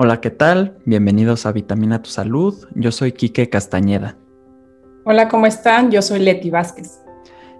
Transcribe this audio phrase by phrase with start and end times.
[0.00, 0.78] Hola, ¿qué tal?
[0.84, 2.54] Bienvenidos a Vitamina Tu Salud.
[2.76, 4.16] Yo soy Quique Castañeda.
[5.04, 5.90] Hola, ¿cómo están?
[5.90, 7.00] Yo soy Leti Vázquez.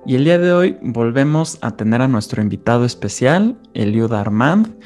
[0.06, 4.78] Y el día de hoy volvemos a tener a nuestro invitado especial, Eliud Armand.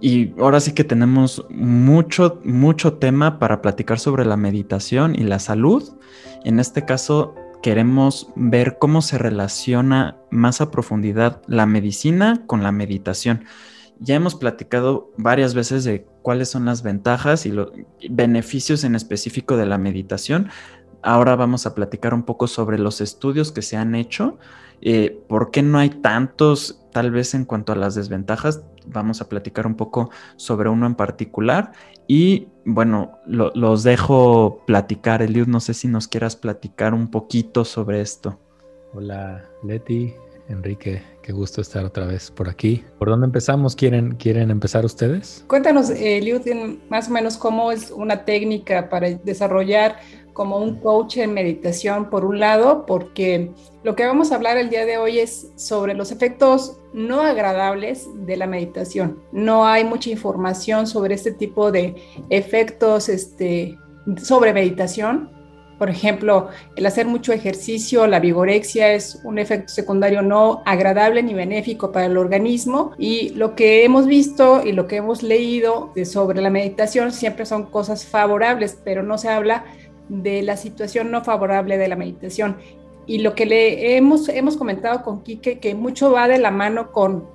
[0.00, 5.40] Y ahora sí que tenemos mucho, mucho tema para platicar sobre la meditación y la
[5.40, 5.98] salud.
[6.44, 12.70] En este caso, queremos ver cómo se relaciona más a profundidad la medicina con la
[12.70, 13.46] meditación.
[14.04, 17.72] Ya hemos platicado varias veces de cuáles son las ventajas y los
[18.10, 20.50] beneficios en específico de la meditación.
[21.02, 24.38] Ahora vamos a platicar un poco sobre los estudios que se han hecho,
[24.82, 29.28] eh, por qué no hay tantos, tal vez en cuanto a las desventajas, vamos a
[29.30, 31.72] platicar un poco sobre uno en particular
[32.06, 35.22] y bueno, los dejo platicar.
[35.22, 38.38] Eliud, no sé si nos quieras platicar un poquito sobre esto.
[38.92, 40.12] Hola, Leti,
[40.48, 42.84] Enrique, qué gusto estar otra vez por aquí.
[42.98, 43.74] ¿Por dónde empezamos?
[43.74, 45.42] ¿Quieren, quieren empezar ustedes?
[45.48, 46.42] Cuéntanos, Eliud,
[46.90, 49.96] más o menos cómo es una técnica para desarrollar
[50.34, 53.52] como un coach en meditación, por un lado, porque
[53.84, 58.06] lo que vamos a hablar el día de hoy es sobre los efectos no agradables
[58.26, 59.20] de la meditación.
[59.32, 61.94] No hay mucha información sobre este tipo de
[62.28, 63.78] efectos este,
[64.22, 65.30] sobre meditación.
[65.84, 71.34] Por ejemplo, el hacer mucho ejercicio, la vigorexia es un efecto secundario no agradable ni
[71.34, 76.40] benéfico para el organismo y lo que hemos visto y lo que hemos leído sobre
[76.40, 79.66] la meditación siempre son cosas favorables, pero no se habla
[80.08, 82.56] de la situación no favorable de la meditación.
[83.04, 86.92] Y lo que le hemos, hemos comentado con Quique, que mucho va de la mano
[86.92, 87.26] con,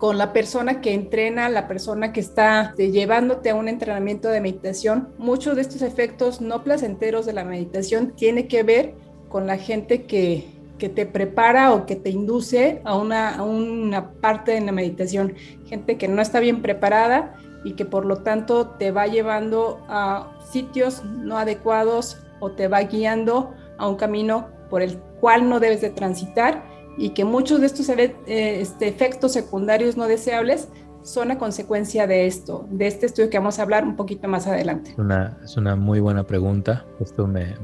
[0.00, 5.10] con la persona que entrena, la persona que está llevándote a un entrenamiento de meditación.
[5.18, 8.94] Muchos de estos efectos no placenteros de la meditación tiene que ver
[9.28, 10.48] con la gente que,
[10.78, 15.34] que te prepara o que te induce a una, a una parte de la meditación.
[15.66, 20.32] Gente que no está bien preparada y que por lo tanto te va llevando a
[20.50, 25.82] sitios no adecuados o te va guiando a un camino por el cual no debes
[25.82, 30.68] de transitar y que muchos de estos eh, este, efectos secundarios no deseables
[31.02, 34.46] son a consecuencia de esto, de este estudio que vamos a hablar un poquito más
[34.46, 34.94] adelante.
[35.42, 36.84] Es una muy buena pregunta.
[37.00, 37.56] Esto me,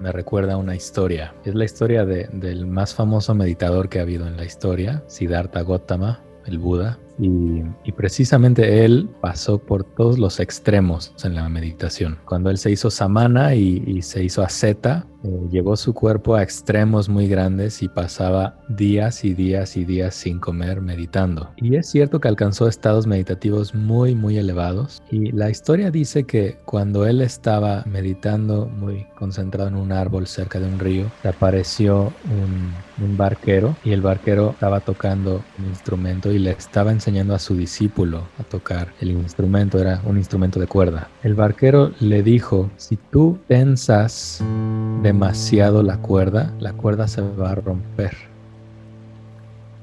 [0.00, 1.34] recuerda a una historia.
[1.44, 5.62] Es la historia de, del más famoso meditador que ha habido en la historia, Siddhartha
[5.62, 6.98] Gautama, el Buda.
[7.18, 7.62] Y,
[7.92, 12.18] precisamente él pasó por todos los extremos en la meditación.
[12.24, 17.08] Cuando él se hizo samana y, se hizo asceta, eh, llevó su cuerpo a extremos
[17.08, 21.50] muy grandes y pasaba días y días y días sin comer meditando.
[21.56, 26.58] Y es cierto que alcanzó estados meditativos muy muy elevados y la historia dice que
[26.64, 32.72] cuando él estaba meditando muy concentrado en un árbol cerca de un río, apareció un,
[33.04, 37.56] un barquero y el barquero estaba tocando un instrumento y le estaba enseñando a su
[37.56, 41.08] discípulo a tocar el instrumento, era un instrumento de cuerda.
[41.24, 47.50] El barquero le dijo, si tú tensas de demasiado la cuerda, la cuerda se va
[47.50, 48.16] a romper.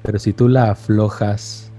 [0.02, 1.69] Pero si tú la aflojas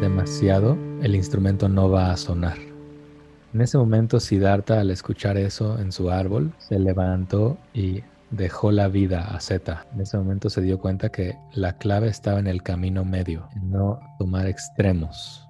[0.00, 2.56] demasiado, el instrumento no va a sonar.
[3.52, 8.88] En ese momento, Siddhartha, al escuchar eso en su árbol, se levantó y dejó la
[8.88, 9.86] vida a Z.
[9.94, 13.70] En ese momento se dio cuenta que la clave estaba en el camino medio, en
[13.70, 15.41] no tomar extremos.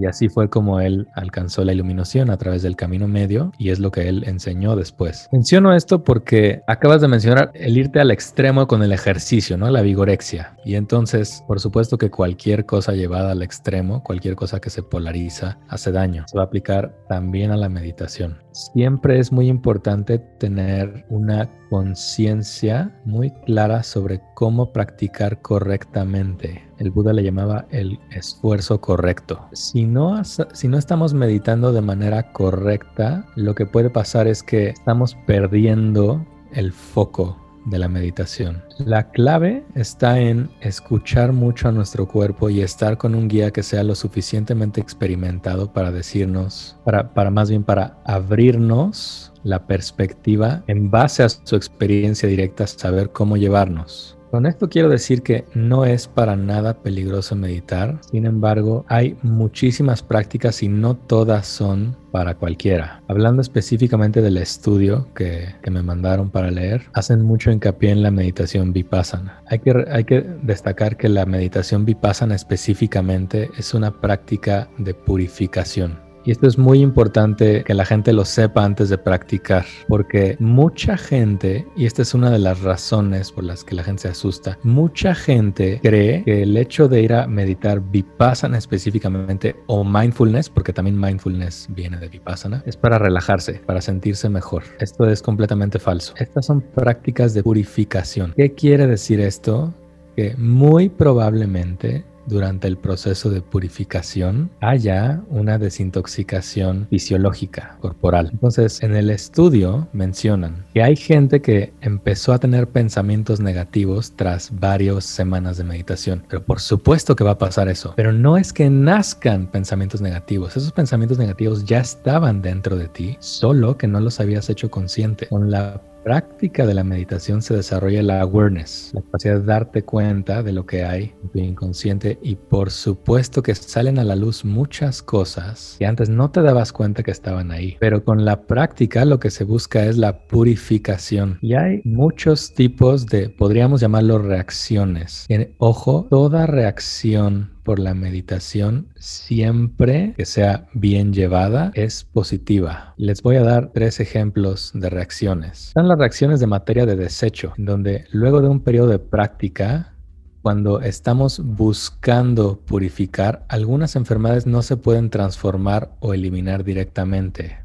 [0.00, 3.78] Y así fue como él alcanzó la iluminación a través del camino medio y es
[3.78, 5.28] lo que él enseñó después.
[5.32, 9.70] Menciono esto porque acabas de mencionar el irte al extremo con el ejercicio, ¿no?
[9.70, 10.56] La vigorexia.
[10.64, 15.58] Y entonces, por supuesto que cualquier cosa llevada al extremo, cualquier cosa que se polariza,
[15.68, 16.24] hace daño.
[16.28, 18.38] Se va a aplicar también a la meditación.
[18.52, 26.67] Siempre es muy importante tener una conciencia muy clara sobre cómo practicar correctamente.
[26.78, 29.46] El Buda le llamaba el esfuerzo correcto.
[29.52, 34.68] Si no, si no estamos meditando de manera correcta, lo que puede pasar es que
[34.70, 37.36] estamos perdiendo el foco
[37.66, 38.62] de la meditación.
[38.78, 43.62] La clave está en escuchar mucho a nuestro cuerpo y estar con un guía que
[43.62, 50.90] sea lo suficientemente experimentado para decirnos, para, para más bien para abrirnos la perspectiva en
[50.90, 54.17] base a su experiencia directa, saber cómo llevarnos.
[54.30, 60.02] Con esto quiero decir que no es para nada peligroso meditar, sin embargo hay muchísimas
[60.02, 63.02] prácticas y no todas son para cualquiera.
[63.08, 68.72] Hablando específicamente del estudio que, me mandaron para leer, hacen mucho hincapié en la meditación
[68.72, 69.42] vipassana.
[69.46, 76.07] Hay que, hay que destacar que la meditación vipassana específicamente es una práctica de purificación
[76.28, 80.98] Y esto es muy importante que la gente lo sepa antes de practicar, porque mucha
[80.98, 84.58] gente, y esta es una de las razones por las que la gente se asusta,
[84.62, 90.74] mucha gente cree que el hecho de ir a meditar vipassana específicamente o mindfulness, porque
[90.74, 94.64] también mindfulness viene de vipassana, es para relajarse, para sentirse mejor.
[94.80, 96.12] Esto es completamente falso.
[96.18, 98.34] Estas son prácticas de purificación.
[98.36, 99.72] ¿Qué quiere decir esto?
[100.14, 108.30] Que muy probablemente durante el proceso de purificación haya una desintoxicación fisiológica corporal.
[108.32, 114.50] Entonces, en el estudio mencionan que hay gente que empezó a tener pensamientos negativos tras
[114.58, 116.24] varias semanas de meditación.
[116.28, 117.94] Pero por supuesto que va a pasar eso.
[117.96, 120.56] Pero no es que nazcan pensamientos negativos.
[120.56, 125.26] Esos pensamientos negativos ya estaban dentro de ti, solo que no los habías hecho consciente.
[125.28, 130.42] Con la práctica de la meditación se desarrolla la awareness, la capacidad de darte cuenta
[130.42, 134.44] de lo que hay en tu inconsciente y por supuesto que salen a la luz
[134.44, 137.76] muchas cosas que antes no te dabas cuenta que estaban ahí.
[137.80, 143.06] Pero con la práctica lo que se busca es la purificación y hay muchos tipos
[143.06, 145.26] de, podríamos llamarlo reacciones.
[145.58, 152.94] ojo, toda reacción por la meditación siempre que sea bien llevada es positiva.
[152.96, 155.66] Les voy a dar tres ejemplos de reacciones.
[155.68, 159.92] Están las reacciones de materia de desecho, donde luego de un periodo de práctica,
[160.40, 167.58] cuando estamos buscando purificar, algunas enfermedades no se pueden transformar o eliminar directamente.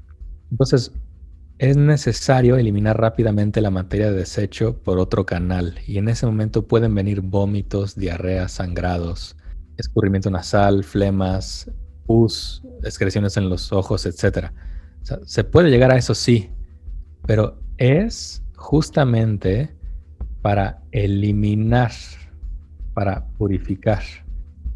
[0.51, 0.91] Entonces,
[1.59, 6.67] es necesario eliminar rápidamente la materia de desecho por otro canal y en ese momento
[6.67, 9.37] pueden venir vómitos, diarreas, sangrados,
[9.77, 11.69] escurrimiento nasal, flemas,
[12.05, 14.51] pus, excreciones en los ojos, etc.
[15.25, 16.49] se puede llegar a eso sí,
[17.25, 19.75] pero es justamente
[20.41, 21.91] para eliminar,
[22.93, 24.03] para purificar.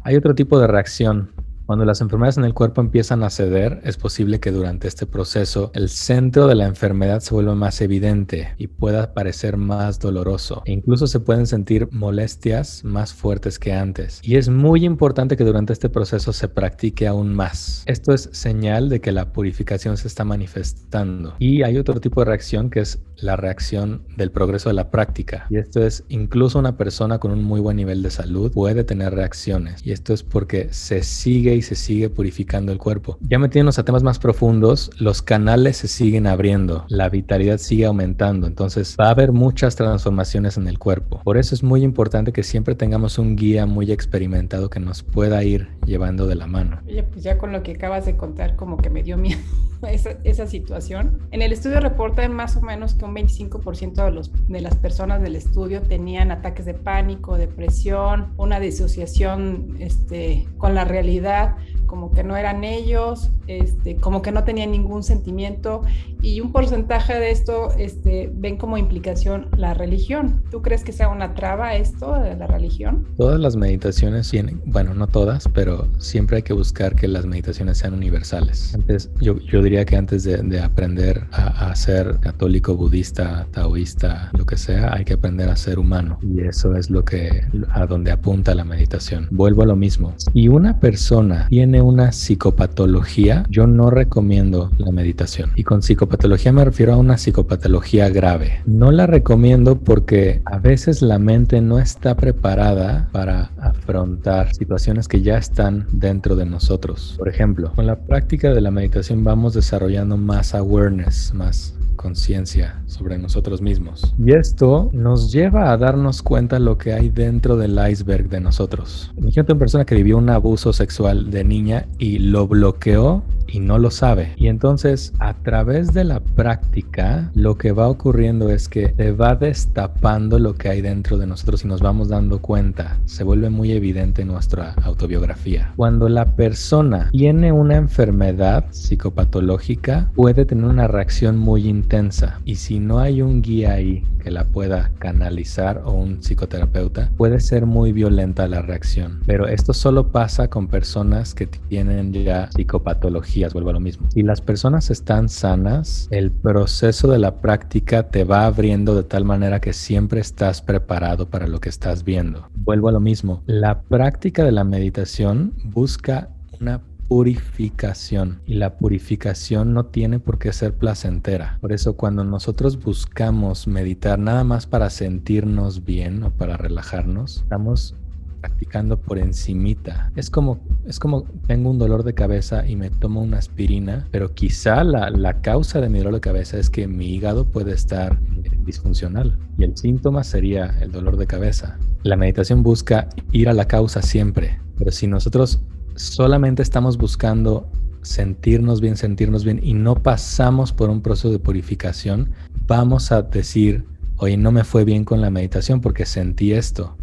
[0.02, 1.32] Hay otro tipo de reacción
[1.68, 5.70] cuando las enfermedades en el cuerpo empiezan a ceder, es posible que durante este proceso
[5.74, 10.62] el centro de la enfermedad se vuelva más evidente y pueda parecer más doloroso.
[10.64, 14.18] E incluso se pueden sentir molestias más fuertes que antes.
[14.22, 17.82] Y es muy importante que durante este proceso se practique aún más.
[17.84, 21.34] Esto es señal de que la purificación se está manifestando.
[21.38, 25.46] Y hay otro tipo de reacción que es la reacción del progreso de la práctica.
[25.50, 29.14] Y esto es incluso una persona con un muy buen nivel de salud puede tener
[29.14, 29.84] reacciones.
[29.84, 33.18] Y esto es porque se sigue y se sigue purificando el cuerpo.
[33.20, 38.46] Ya metiéndonos a temas más profundos, los canales se siguen abriendo, la vitalidad sigue aumentando,
[38.46, 41.20] entonces va a haber muchas transformaciones en el cuerpo.
[41.24, 45.42] Por eso es muy importante que siempre tengamos un guía muy experimentado que nos pueda
[45.44, 46.80] ir llevando de la mano.
[46.86, 49.40] Oye, pues ya con lo que acabas de contar, como que me dio miedo
[49.90, 51.18] esa, esa situación.
[51.30, 55.22] En el estudio reporta más o menos que un 25% de, los, de las personas
[55.22, 61.47] del estudio tenían ataques de pánico, depresión, una disociación este, con la realidad
[61.86, 65.82] como que no eran ellos, este, como que no tenían ningún sentimiento
[66.20, 70.42] y un porcentaje de esto este, ven como implicación la religión.
[70.50, 73.06] ¿Tú crees que sea una traba esto de la religión?
[73.16, 77.78] Todas las meditaciones tienen, bueno, no todas, pero siempre hay que buscar que las meditaciones
[77.78, 78.74] sean universales.
[78.74, 84.30] Antes, yo, yo diría que antes de, de aprender a, a, ser católico, budista, taoísta,
[84.36, 87.86] lo que sea, hay que aprender a ser humano y eso es lo que a
[87.86, 89.28] donde apunta la meditación.
[89.30, 90.14] Vuelvo a lo mismo.
[90.16, 95.50] Si una persona tiene una psicopatología, yo no recomiendo la meditación.
[95.54, 98.60] Y con psicopatología me refiero a una psicopatología grave.
[98.66, 105.22] No la recomiendo porque a veces la mente no está preparada para afrontar situaciones que
[105.22, 107.14] ya están dentro de nosotros.
[107.18, 113.18] Por ejemplo, con la práctica de la meditación vamos desarrollando más awareness, más conciencia sobre
[113.18, 114.14] nosotros mismos.
[114.18, 119.12] Y esto nos lleva a darnos cuenta lo que hay dentro del iceberg de nosotros.
[119.18, 123.78] Imagínate una persona que vivió un abuso sexual de niña y lo bloqueó y no
[123.78, 124.32] lo sabe.
[124.36, 129.34] Y entonces a través de la práctica lo que va ocurriendo es que se va
[129.34, 132.98] destapando lo que hay dentro de nosotros y nos vamos dando cuenta.
[133.06, 135.72] Se vuelve muy evidente nuestra autobiografía.
[135.76, 142.78] Cuando la persona tiene una enfermedad psicopatológica puede tener una reacción muy intensa y si
[142.78, 147.92] no hay un guía ahí que la pueda canalizar o un psicoterapeuta puede ser muy
[147.92, 149.20] violenta la reacción.
[149.26, 154.08] Pero esto solo pasa con personas que tienen ya psicopatología vuelvo a lo mismo.
[154.10, 159.24] Si las personas están sanas, el proceso de la práctica te va abriendo de tal
[159.24, 162.48] manera que siempre estás preparado para lo que estás viendo.
[162.54, 163.42] Vuelvo a lo mismo.
[163.46, 166.30] La práctica de la meditación busca
[166.60, 171.58] una purificación y la purificación no tiene por qué ser placentera.
[171.60, 177.94] Por eso cuando nosotros buscamos meditar nada más para sentirnos bien o para relajarnos, estamos
[178.40, 180.12] practicando por encimita.
[180.16, 184.34] Es como, es como tengo un dolor de cabeza y me tomo una aspirina, pero
[184.34, 188.18] quizá la, la causa de mi dolor de cabeza es que mi hígado puede estar
[188.64, 191.78] disfuncional y el síntoma sería el dolor de cabeza.
[192.02, 195.60] La meditación busca ir a la causa siempre, pero si nosotros
[195.96, 197.68] solamente estamos buscando
[198.02, 202.30] sentirnos bien, sentirnos bien y no pasamos por un proceso de purificación,
[202.66, 203.84] vamos a decir,
[204.18, 206.96] oye, no me fue bien con la meditación porque sentí esto.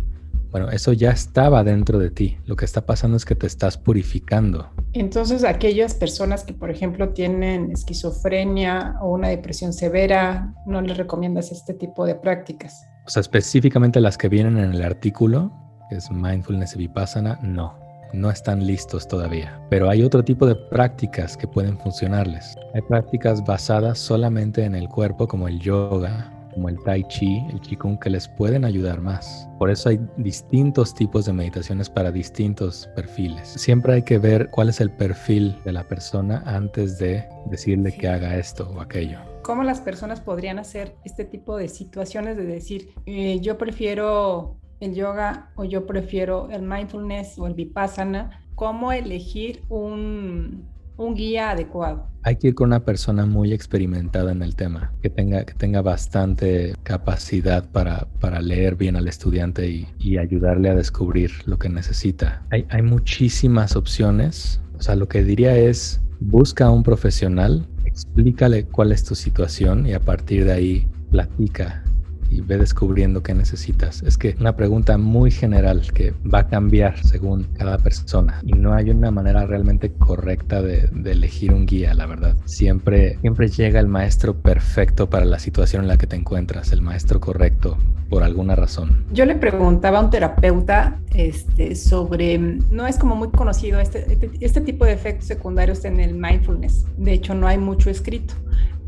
[0.56, 2.38] Bueno, eso ya estaba dentro de ti.
[2.46, 4.70] Lo que está pasando es que te estás purificando.
[4.94, 11.52] Entonces, aquellas personas que, por ejemplo, tienen esquizofrenia o una depresión severa, ¿no les recomiendas
[11.52, 12.88] este tipo de prácticas?
[13.06, 15.52] O sea, específicamente las que vienen en el artículo,
[15.90, 17.78] que es Mindfulness y Vipassana, no
[18.14, 19.60] no están listos todavía.
[19.70, 22.56] Pero hay otro tipo de prácticas que pueden funcionarles.
[22.74, 27.60] Hay prácticas basadas solamente en el cuerpo, como el yoga, como el tai chi, el
[27.60, 29.48] qigong, que les pueden ayudar más.
[29.60, 33.48] Por eso hay distintos tipos de meditaciones para distintos perfiles.
[33.50, 38.08] Siempre hay que ver cuál es el perfil de la persona antes de decirle que
[38.08, 39.20] haga esto o aquello.
[39.44, 44.96] ¿Cómo las personas podrían hacer este tipo de situaciones de decir, eh, yo prefiero el
[44.96, 50.66] yoga o yo prefiero el mindfulness o el vipassana, cómo elegir un,
[50.98, 52.08] guía adecuado.
[52.24, 55.82] Hay que ir con una persona muy experimentada en el tema, que tenga, que tenga
[55.82, 61.70] bastante capacidad para, para leer bien al estudiante y, y, ayudarle a descubrir lo que
[61.70, 62.44] necesita.
[62.50, 64.62] Hay, hay muchísimas opciones.
[64.78, 69.86] O sea, lo que diría es, busca a un profesional, explícale cuál es tu situación
[69.86, 71.84] y a partir de ahí platica
[72.30, 74.04] y ve descubriendo qué necesitas.
[74.04, 78.74] Es que una pregunta muy general que va a cambiar según cada persona y no
[78.74, 82.36] hay una manera realmente correcta de, elegir un guía, la verdad.
[82.46, 86.82] Siempre, siempre llega el maestro perfecto para la situación en la que te encuentras, el
[86.82, 87.78] maestro correcto
[88.10, 89.06] por alguna razón.
[89.12, 94.32] Yo le preguntaba a un terapeuta este, sobre, no es como muy conocido este, este,
[94.42, 98.34] este tipo de efectos secundarios en el mindfulness, de hecho no hay mucho escrito,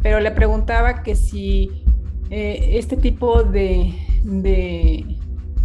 [0.02, 1.84] pero le preguntaba que si
[2.30, 3.94] eh, este tipo de,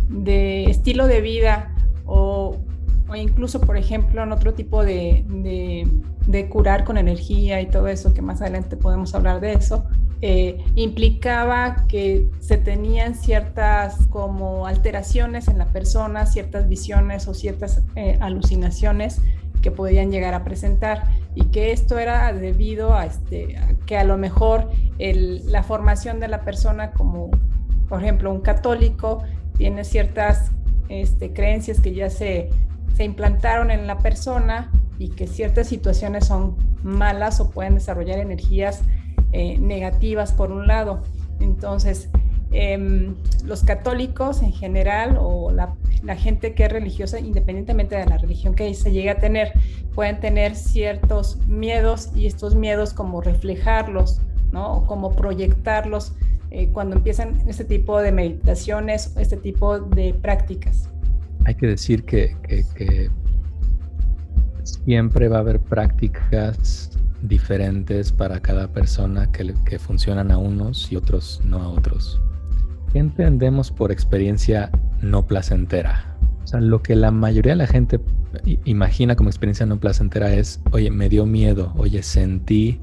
[0.08, 1.74] de, estilo de vida
[2.06, 2.56] o,
[3.14, 5.24] incluso, por ejemplo, en otro tipo de,
[6.26, 9.84] de, curar con energía y todo eso, que más adelante podemos hablar de eso,
[10.22, 17.82] eh, implicaba que se tenían ciertas como alteraciones en la persona, ciertas visiones o ciertas
[17.96, 19.20] eh, alucinaciones
[19.62, 21.04] que podían llegar a presentar
[21.34, 26.42] y que esto era debido a, este, que a lo mejor la formación de la
[26.42, 27.30] persona como,
[27.88, 29.22] por ejemplo, un católico
[29.56, 30.50] tiene ciertas
[30.88, 32.50] este, creencias que ya se,
[32.94, 38.82] se implantaron en la persona y que ciertas situaciones son malas o pueden desarrollar energías
[39.32, 41.02] eh, negativas por un lado.
[41.40, 42.10] Entonces,
[42.54, 43.14] Em,
[43.46, 45.74] los católicos en general o la,
[46.16, 49.52] gente que es religiosa, independientemente de la religión que se llegue a tener,
[49.94, 54.84] pueden tener ciertos miedos y estos miedos como reflejarlos, ¿no?
[54.86, 56.12] Como proyectarlos
[56.50, 60.90] eh, cuando empiezan este tipo de meditaciones, este tipo de prácticas.
[61.46, 62.36] Hay que decir que,
[64.64, 66.90] siempre va a haber prácticas
[67.22, 72.20] diferentes para cada persona que, que funcionan a unos y otros no a otros.
[72.92, 74.70] ¿Qué entendemos por experiencia
[75.00, 76.14] no placentera?
[76.44, 77.98] O sea, lo que la mayoría de la gente
[78.64, 82.80] imagina como experiencia no placentera es, oye, me dio miedo, oye, sentí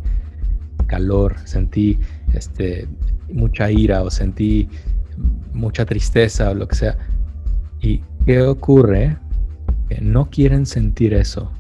[0.88, 2.00] calor, sentí
[2.34, 2.88] este,
[3.32, 4.68] mucha ira o sentí
[5.54, 6.98] mucha tristeza o lo que sea.
[7.80, 9.18] ¿Y qué ocurre?
[9.88, 11.52] Que no quieren sentir eso.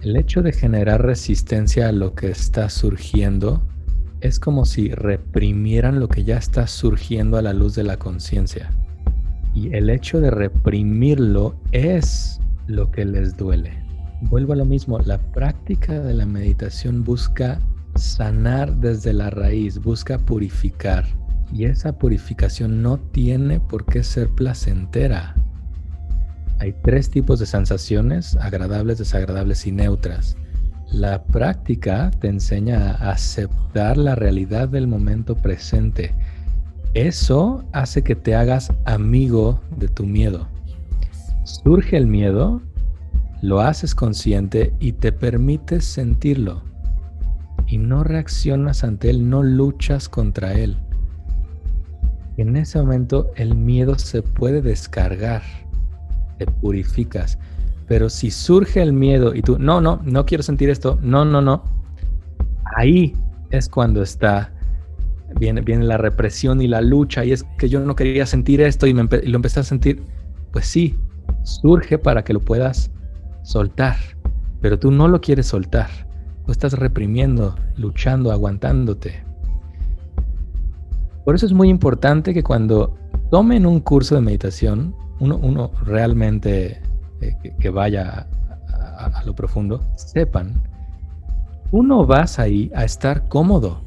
[0.00, 3.62] El hecho de generar resistencia a lo que está surgiendo
[4.22, 8.70] es como si reprimieran lo que ya está surgiendo a la luz de la conciencia.
[9.52, 13.82] Y el hecho de reprimirlo es lo que les duele.
[14.22, 17.60] Vuelvo a lo mismo, la práctica de la meditación busca
[17.96, 21.04] sanar desde la raíz, busca purificar.
[21.52, 25.34] Y esa purificación no tiene por qué ser placentera.
[26.60, 30.36] Hay tres tipos de sensaciones, agradables, desagradables y neutras.
[30.92, 36.14] La práctica te enseña a aceptar la realidad del momento presente.
[36.92, 40.48] Eso hace que te hagas amigo de tu miedo.
[41.44, 42.60] Surge el miedo,
[43.40, 46.62] lo haces consciente y te permites sentirlo.
[47.66, 50.76] Y no reaccionas ante él, no luchas contra él.
[52.36, 55.40] En ese momento el miedo se puede descargar,
[56.36, 57.38] te purificas.
[57.86, 61.40] Pero si surge el miedo y tú, no, no, no quiero sentir esto, no, no,
[61.40, 61.64] no,
[62.76, 63.14] ahí
[63.50, 64.52] es cuando está,
[65.38, 68.86] viene, viene la represión y la lucha y es que yo no quería sentir esto
[68.86, 69.00] y, lo
[69.36, 70.02] empecé a sentir,
[70.52, 70.96] pues sí,
[71.42, 72.90] surge para que lo puedas
[73.42, 73.96] soltar,
[74.60, 75.88] pero tú no lo quieres soltar.
[76.46, 79.22] Tú estás reprimiendo, luchando, aguantándote.
[81.24, 82.96] Por eso es muy importante que cuando
[83.30, 86.82] tomen un curso de meditación, uno, realmente
[87.22, 88.26] eh, que, vaya
[88.72, 90.60] a, lo profundo, sepan,
[91.70, 93.80] uno vas ahí a estar cómodo,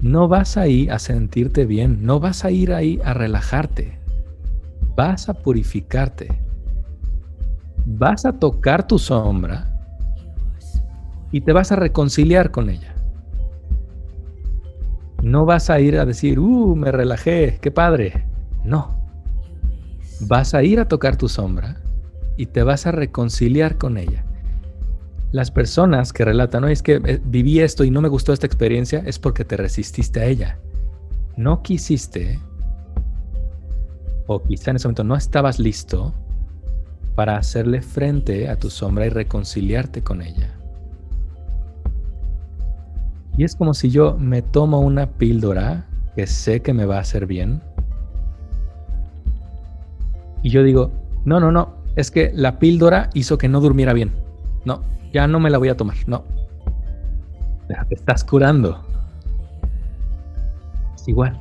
[0.00, 3.98] no vas ahí a sentirte bien, no vas a ir ahí a relajarte,
[4.94, 6.28] vas a purificarte,
[7.86, 9.66] vas a tocar tu sombra
[11.32, 12.94] y te vas a reconciliar con ella.
[15.22, 18.26] No vas a ir a decir, uh, me relajé, qué padre.
[18.64, 18.88] No.
[20.20, 21.76] Vas a ir a tocar tu sombra
[22.40, 24.24] y te vas a reconciliar con ella.
[25.30, 28.46] Las personas que relatan, no es que eh, viví esto y no me gustó esta
[28.46, 30.58] experiencia, es porque te resististe a ella.
[31.36, 32.40] No quisiste,
[34.26, 36.14] o quizá en ese momento no estabas listo
[37.14, 40.50] para hacerle frente a tu sombra y reconciliarte con ella.
[43.36, 45.84] Y es como si yo me tomo una píldora
[46.16, 47.60] que sé que me va a hacer bien.
[50.42, 50.90] Y yo digo,
[51.26, 54.12] no, no, no, es que la píldora hizo que no durmiera bien.
[54.64, 56.24] No, ya no me la voy a tomar, no.
[57.88, 58.84] Te estás curando.
[60.94, 61.38] Es igual.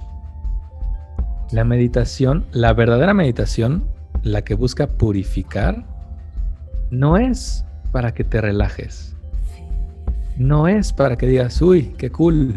[1.52, 3.84] La meditación, la verdadera meditación,
[4.22, 5.84] la que busca purificar,
[6.92, 9.16] no es para que te relajes
[10.40, 12.56] no es para que digas, uy, qué cool,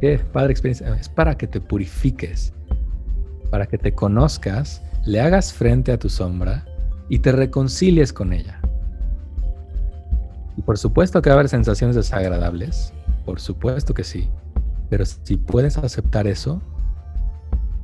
[0.00, 2.54] qué padre experiencia, es para que te purifiques,
[3.50, 6.64] para que te conozcas, le hagas frente a tu sombra
[7.10, 8.60] y te reconcilies con ella.
[10.56, 12.94] Y por supuesto que va a haber sensaciones desagradables,
[13.26, 14.30] por supuesto que sí,
[14.88, 16.62] pero si puedes aceptar eso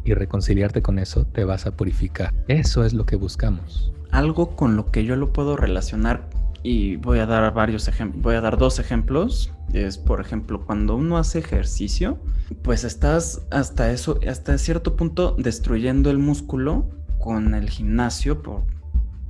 [0.05, 2.33] y reconciliarte con eso, te vas a purificar.
[2.47, 3.93] Eso es lo que buscamos.
[4.13, 6.29] Algo con lo que yo lo puedo relacionar
[6.63, 9.53] y voy a dar varios ejemplos, voy a dar dos ejemplos.
[9.73, 12.19] Es, por ejemplo, cuando uno hace ejercicio,
[12.63, 18.43] pues estás hasta eso, hasta cierto punto destruyendo el músculo con el gimnasio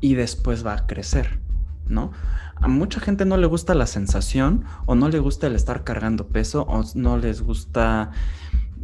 [0.06, 1.40] y después va a crecer,
[1.88, 2.12] ¿no?
[2.54, 6.28] A mucha gente no le gusta la sensación o no le gusta el estar cargando
[6.28, 8.12] peso o no les gusta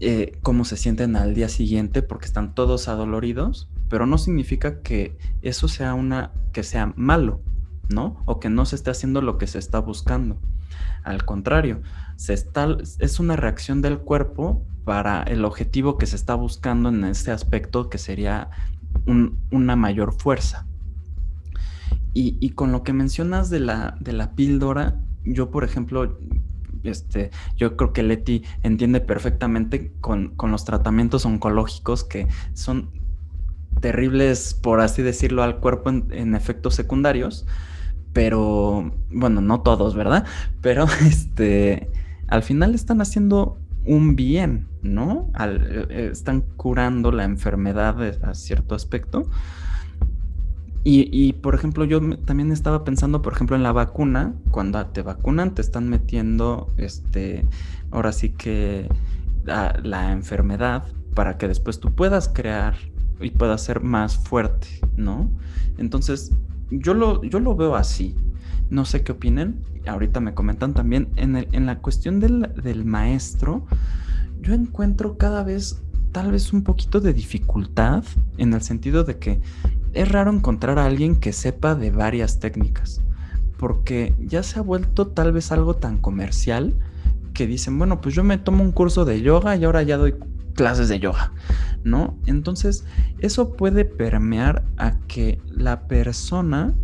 [0.01, 5.17] eh, cómo se sienten al día siguiente porque están todos adoloridos, pero no significa que
[5.43, 7.41] eso sea una que sea malo,
[7.89, 8.21] ¿no?
[8.25, 10.41] O que no se esté haciendo lo que se está buscando.
[11.05, 11.83] Al contrario,
[12.19, 17.89] es una reacción del cuerpo para el objetivo que se está buscando en este aspecto,
[17.89, 18.51] que sería
[19.07, 20.67] una mayor fuerza.
[22.15, 26.19] Y, con lo que mencionas de la, de la píldora, yo, por ejemplo,
[26.83, 32.91] este, yo creo que Leti entiende perfectamente con, los tratamientos oncológicos que son
[33.81, 37.47] terribles, por así decirlo, al cuerpo en efectos secundarios
[38.13, 40.25] pero bueno, no todos, ¿verdad?
[40.61, 41.91] Pero este,
[42.29, 45.31] al final están haciendo un bien, ¿no?
[45.41, 49.29] Eh, están curando la enfermedad a cierto aspecto.
[50.85, 54.35] Y, por ejemplo, yo también estaba pensando, por ejemplo, en la vacuna.
[54.51, 57.47] Cuando te vacunan, te están metiendo, este,
[57.93, 58.89] ahora sí que
[59.45, 62.75] la, enfermedad para que después tú puedas crear
[63.21, 64.67] y puedas ser más fuerte,
[64.97, 65.31] ¿no?
[65.79, 66.33] Entonces,
[66.71, 68.17] yo lo, yo lo veo así.
[68.69, 69.63] No sé qué opinen.
[69.87, 71.11] Ahorita me comentan también.
[71.15, 73.67] En, en la cuestión del, del maestro,
[74.41, 78.05] yo encuentro cada vez tal vez un poquito de dificultad
[78.37, 79.41] en el sentido de que
[79.93, 83.01] es raro encontrar a alguien que sepa de varias técnicas.
[83.57, 86.75] Porque ya se ha vuelto tal vez algo tan comercial
[87.33, 90.15] que dicen, bueno, pues yo me tomo un curso de yoga y ahora ya doy
[90.55, 91.33] clases de yoga,
[91.85, 92.19] ¿no?
[92.27, 92.85] Entonces,
[93.19, 96.75] eso puede permear a que la persona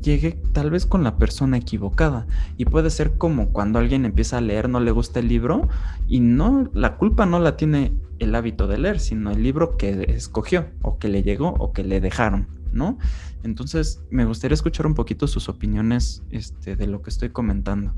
[0.00, 2.26] llegue tal vez con la persona equivocada.
[2.56, 5.68] Y puede ser como cuando alguien empieza a leer no le gusta el libro
[6.08, 10.04] y no la culpa no la tiene el hábito de leer sino el libro que
[10.08, 12.98] escogió o que le llegó o que le dejaron no
[13.42, 17.92] entonces me gustaría escuchar un poquito sus opiniones este, de lo que estoy comentando.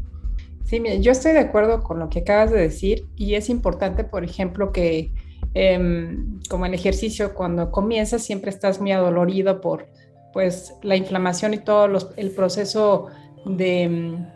[0.65, 4.25] Sí, yo estoy de acuerdo con lo que acabas de decir y es importante, por
[4.25, 5.13] ejemplo, que
[5.55, 9.89] em, como en ejercicio, cuando comienzas siempre estás muy adolorido por
[10.33, 13.09] pues la inflamación y todo el proceso
[13.45, 14.27] de em,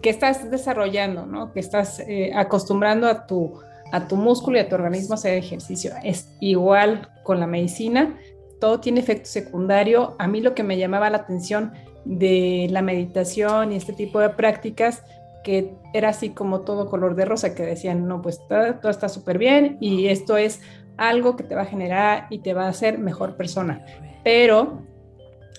[0.00, 1.52] que estás desarrollando, ¿no?
[1.52, 3.60] Que estás eh, acostumbrando a tu,
[3.92, 5.92] a tu músculo y a tu organismo a hacer ejercicio.
[6.02, 8.18] Es igual con la medicina,
[8.60, 10.14] todo tiene efecto secundario.
[10.18, 11.72] A mí lo que me llamaba la atención
[12.04, 15.02] de la meditación y este tipo de prácticas
[15.42, 19.38] que era así como todo color de rosa, que decían, no, pues todo, está súper
[19.38, 20.60] bien y esto es
[20.96, 23.84] algo que te va a generar y te va a hacer mejor persona.
[24.22, 24.82] Pero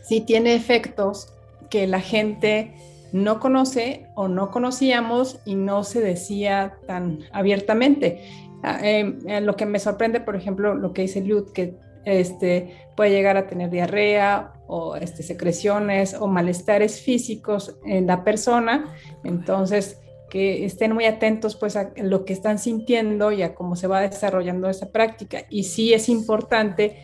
[0.04, 1.34] sí tiene efectos
[1.70, 2.74] que la gente
[3.12, 8.22] no conoce o no conocíamos y no se decía tan abiertamente.
[8.64, 12.76] Ah, em, eh, lo que me sorprende, por ejemplo, lo que dice Lud, que este,
[12.96, 18.96] puede llegar a tener diarrea o este, secreciones o malestares físicos en la persona.
[19.24, 23.86] Entonces, que estén muy atentos pues a lo que están sintiendo y a cómo se
[23.86, 25.46] va desarrollando esa práctica.
[25.50, 26.98] Y sí es importante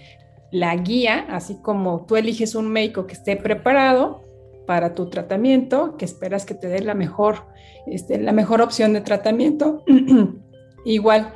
[0.52, 4.22] la guía, así como tú eliges un médico que esté preparado
[4.66, 7.46] para tu tratamiento, que esperas que te dé la mejor,
[7.88, 9.84] este, la mejor opción de tratamiento.
[10.86, 11.34] Igual,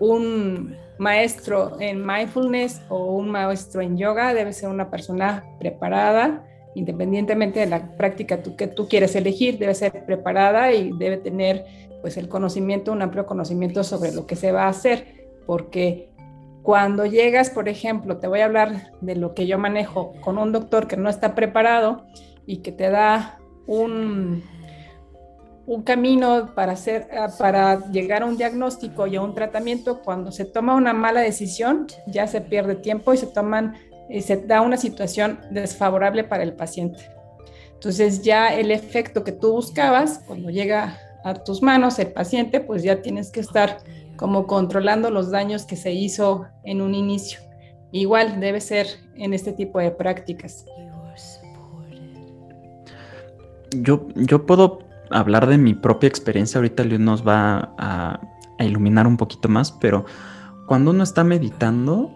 [0.00, 7.60] un maestro en mindfulness o un maestro en yoga debe ser una persona preparada, independientemente
[7.60, 11.64] de la práctica que tú quieres elegir, debe ser preparada y debe tener
[12.00, 16.10] pues el conocimiento, un amplio conocimiento sobre lo que se va a hacer, porque
[16.64, 20.50] cuando llegas, por ejemplo, te voy a hablar de lo que yo manejo con un
[20.50, 22.06] doctor que no está preparado
[22.46, 24.42] y que te da un,
[25.66, 27.06] un camino para, hacer,
[27.38, 31.86] para llegar a un diagnóstico y a un tratamiento, cuando se toma una mala decisión,
[32.06, 33.74] ya se pierde tiempo y se toman
[34.08, 37.10] y se da una situación desfavorable para el paciente.
[37.74, 42.82] Entonces ya el efecto que tú buscabas, cuando llega a tus manos el paciente, pues
[42.82, 43.80] ya tienes que estar
[44.16, 47.40] como controlando los daños que se hizo en un inicio.
[47.92, 50.64] Igual debe ser en este tipo de prácticas.
[53.70, 58.20] Yo, yo puedo hablar de mi propia experiencia, ahorita Luis nos va a,
[58.58, 60.04] iluminar un poquito más, pero
[60.66, 62.12] cuando uno está meditando,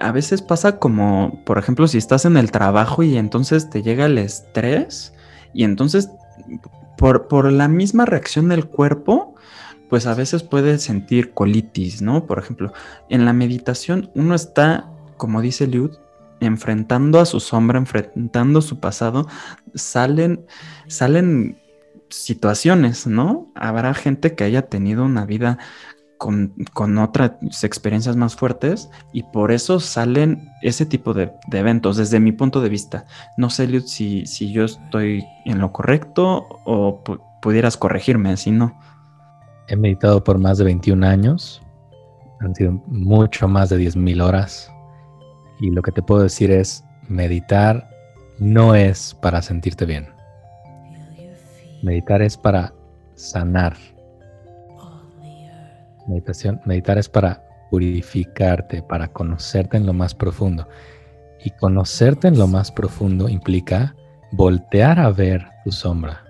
[0.00, 4.06] a veces pasa como, por ejemplo, si estás en el trabajo y entonces te llega
[4.06, 5.12] el estrés
[5.52, 6.10] y entonces
[6.96, 9.31] por, por la misma reacción del cuerpo,
[9.92, 12.24] pues a veces puede sentir colitis, ¿no?
[12.24, 12.72] Por ejemplo,
[13.10, 15.90] en la meditación uno está, como dice Liud,
[16.40, 19.28] enfrentando a su sombra, enfrentando su pasado,
[19.74, 20.46] salen,
[20.86, 21.60] salen
[22.08, 23.52] situaciones, ¿no?
[23.54, 25.58] Habrá gente que haya tenido una vida
[26.16, 26.54] con,
[26.96, 32.62] otras experiencias más fuertes y por eso salen ese tipo de, eventos desde mi punto
[32.62, 33.04] de vista.
[33.36, 37.04] No sé, Liud, si, si yo estoy en lo correcto o
[37.42, 38.80] pudieras corregirme, si no.
[39.72, 41.62] He meditado por más de 21 años.
[42.40, 44.70] Han sido mucho más de 10.000 horas.
[45.60, 47.88] Y lo que te puedo decir es, meditar
[48.38, 50.10] no es para sentirte bien.
[51.82, 52.74] Meditar es para
[53.14, 53.74] sanar.
[56.06, 60.68] Meditación, meditar es para purificarte, para conocerte en lo más profundo.
[61.42, 63.96] Y conocerte en lo más profundo implica
[64.32, 66.22] voltear a ver tu sombra.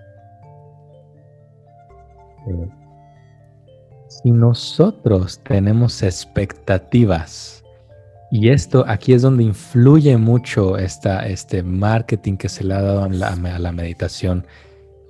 [2.47, 2.82] Eh,
[4.23, 7.63] si nosotros tenemos expectativas,
[8.31, 13.03] y esto aquí es donde influye mucho esta, este marketing que se le ha dado
[13.03, 14.47] a la, meditación,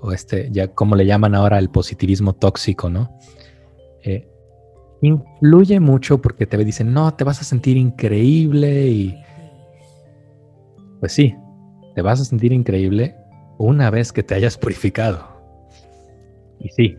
[0.02, 3.18] o este, ya como le llaman ahora el positivismo tóxico, ¿no?
[4.04, 4.28] Eh,
[5.02, 9.24] influye mucho porque te dicen, no, te vas a sentir increíble y...
[11.00, 11.36] Pues sí,
[11.96, 13.16] te vas a sentir increíble
[13.58, 15.28] una vez que te hayas purificado.
[16.60, 16.98] Y sí,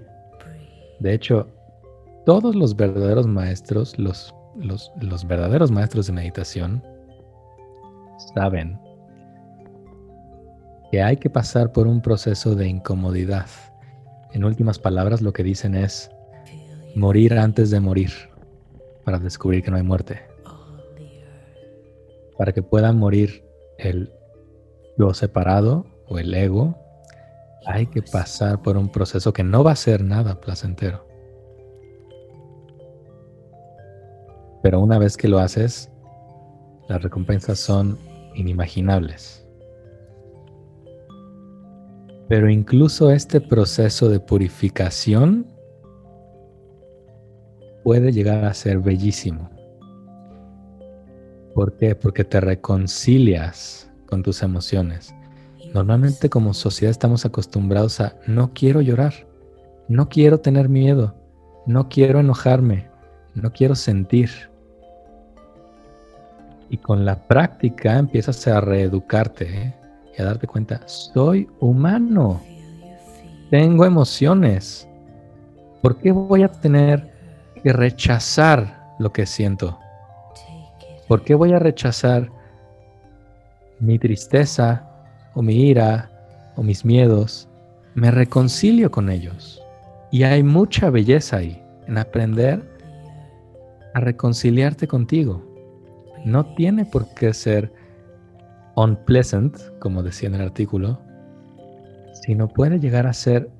[1.00, 1.48] de hecho,
[2.24, 6.82] todos los verdaderos maestros, los, los, verdaderos maestros de meditación,
[8.34, 8.78] saben
[10.90, 13.46] que hay que pasar por un proceso de incomodidad.
[14.32, 16.10] En últimas palabras, lo que dicen es
[16.94, 18.10] morir antes de morir
[19.04, 20.22] para descubrir que no hay muerte.
[22.38, 23.44] Para que pueda morir
[23.78, 24.10] el
[24.98, 26.76] yo separado o el ego,
[27.66, 31.13] hay que pasar por un proceso que no va a ser nada placentero.
[34.64, 35.90] Pero una vez que lo haces,
[36.88, 37.98] las recompensas son
[38.34, 39.46] inimaginables.
[42.30, 45.46] Pero incluso este proceso de purificación
[47.82, 49.50] puede llegar a ser bellísimo.
[51.54, 51.94] ¿Por qué?
[51.94, 55.14] Porque te reconcilias con tus emociones.
[55.74, 59.12] Normalmente como sociedad estamos acostumbrados a no quiero llorar,
[59.88, 61.14] no quiero tener miedo,
[61.66, 62.88] no quiero enojarme,
[63.34, 64.53] no quiero sentir.
[66.74, 69.74] Y con la práctica empiezas a reeducarte ¿eh?
[70.18, 72.42] y a darte cuenta, soy humano,
[73.48, 74.88] tengo emociones.
[75.82, 77.12] ¿Por qué voy a tener
[77.62, 79.78] que rechazar lo que siento?
[81.06, 82.28] ¿Por qué voy a rechazar
[83.78, 84.84] mi tristeza
[85.34, 86.10] o mi ira
[86.56, 87.48] o mis miedos?
[87.94, 89.62] Me reconcilio con ellos.
[90.10, 92.68] Y hay mucha belleza ahí en aprender
[93.94, 95.53] a reconciliarte contigo
[96.24, 97.72] no tiene por qué ser
[98.76, 101.00] unpleasant, como decía en el artículo,
[102.12, 103.50] sino puede llegar a ser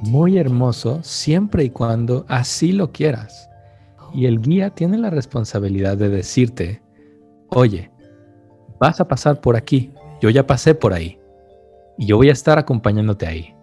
[0.00, 3.48] muy hermoso siempre y cuando así lo quieras.
[4.14, 6.82] Y el guía tiene la responsabilidad de decirte,
[7.48, 7.90] oye,
[8.78, 11.20] vas a pasar por aquí, yo ya pasé por ahí,
[11.98, 13.54] y yo voy a estar acompañándote ahí.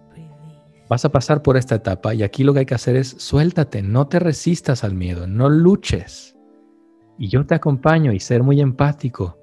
[0.88, 3.82] Vas a pasar por esta etapa y aquí lo que hay que hacer es suéltate,
[3.82, 6.37] no te resistas al miedo, no luches.
[7.17, 9.38] Y yo te acompaño y ser muy empático.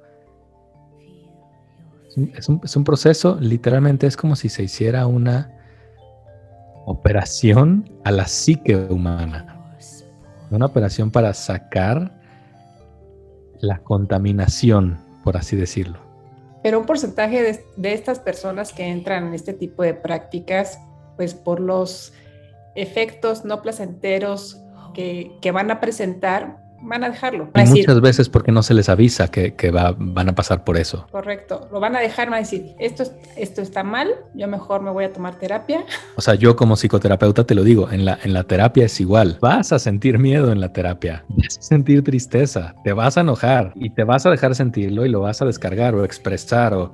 [2.34, 5.50] Es un, es un proceso, literalmente es como si se hiciera una
[6.86, 9.50] operación a la psique humana.
[10.50, 12.12] Una operación para sacar
[13.60, 15.98] la contaminación, por así decirlo.
[16.62, 20.78] Pero un porcentaje de, estas personas que entran en este tipo de prácticas,
[21.16, 22.12] pues por los
[22.74, 24.60] efectos no placenteros
[24.94, 27.48] que van a presentar, van a dejarlo.
[27.52, 30.34] Van a decir, muchas veces porque no se les avisa que, que va, van a
[30.34, 31.06] pasar por eso.
[31.10, 33.04] Correcto, lo van a dejar, van a decir, esto,
[33.36, 35.84] esto está mal, yo mejor me voy a tomar terapia.
[36.16, 39.38] O sea, yo como psicoterapeuta te lo digo, en la, en la terapia es igual.
[39.40, 43.72] Vas a sentir miedo en la terapia, vas a sentir tristeza, te vas a enojar
[43.74, 46.92] y te vas a dejar sentirlo y lo vas a descargar o expresar o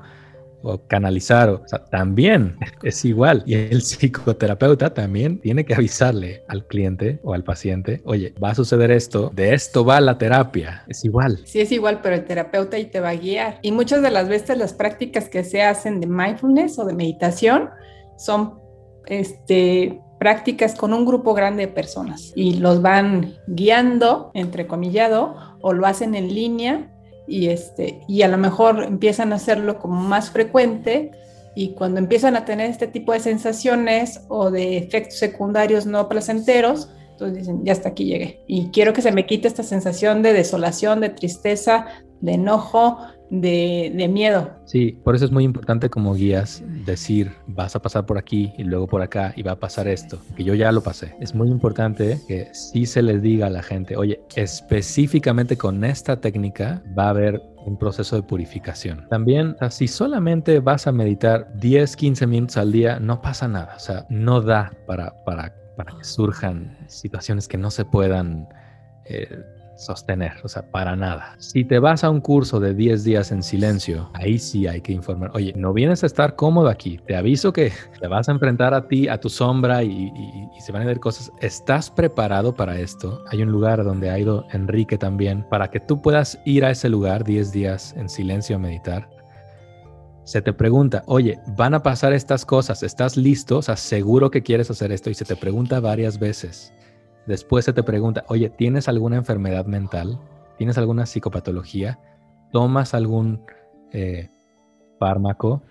[0.62, 3.42] o canalizar, o, sea, también es igual.
[3.46, 8.54] Y el psicoterapeuta también tiene que avisarle al cliente o al paciente, oye, va a
[8.54, 10.84] suceder esto, de esto va la terapia.
[10.88, 11.40] Es igual.
[11.44, 13.58] Sí, es igual, pero el terapeuta y te va a guiar.
[13.62, 17.70] Y muchas de las veces las prácticas que se hacen de mindfulness o de meditación
[18.16, 18.58] son
[19.06, 25.86] este, prácticas con un grupo grande de personas y los van guiando, entrecomillado, o lo
[25.86, 26.90] hacen en línea
[27.30, 31.12] y, este, y a lo mejor empiezan a hacerlo como más frecuente
[31.54, 36.90] y cuando empiezan a tener este tipo de sensaciones o de efectos secundarios no placenteros,
[37.12, 38.42] entonces dicen, ya hasta aquí llegué.
[38.48, 41.86] Y quiero que se me quite esta sensación de desolación, de tristeza,
[42.20, 42.98] de enojo,
[43.30, 44.50] de, de, miedo.
[44.64, 48.64] Sí, por eso es muy importante como guías decir, vas a pasar por aquí y
[48.64, 51.14] luego por acá y va a pasar esto, que yo ya lo pasé.
[51.20, 56.20] Es muy importante que sí se les diga a la gente, oye, específicamente con esta
[56.20, 59.06] técnica va a haber un proceso de purificación.
[59.08, 63.74] También, si solamente vas a meditar 10, 15 minutos al día, no pasa nada.
[63.76, 68.48] O sea, no da para, para, para que surjan situaciones que no se puedan...
[69.04, 69.28] Eh,
[69.80, 71.34] sostener, o sea, para nada.
[71.38, 74.92] Si te vas a un curso de 10 días en silencio, ahí sí hay que
[74.92, 78.74] informar, oye, no vienes a estar cómodo aquí, te aviso que te vas a enfrentar
[78.74, 81.32] a ti, a tu sombra y, y, se van a ver cosas.
[81.40, 83.24] ¿Estás preparado para esto?
[83.28, 86.90] Hay un lugar donde ha ido Enrique también, para que tú puedas ir a ese
[86.90, 89.08] lugar 10 días en silencio a meditar.
[90.24, 93.58] Se te pregunta, oye, van a pasar estas cosas, ¿estás listo?
[93.58, 96.72] O sea, seguro que quieres hacer esto y se te pregunta varias veces.
[97.30, 100.18] Después se te pregunta, oye, ¿tienes alguna enfermedad mental?
[100.58, 102.00] ¿Tienes alguna psicopatología?
[102.50, 103.44] ¿Tomas algún
[103.92, 104.28] eh,
[104.98, 105.62] fármaco?